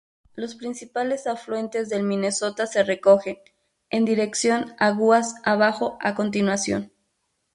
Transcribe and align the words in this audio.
Los 0.33 0.55
principales 0.55 1.27
afluentes 1.27 1.87
del 1.89 2.01
Minnesota 2.03 2.65
se 2.65 2.81
recogen, 2.81 3.37
en 3.91 4.03
dirección 4.03 4.73
a 4.79 4.89
guas 4.89 5.35
abajo, 5.43 5.99
a 6.01 6.15
continuación. 6.15 6.91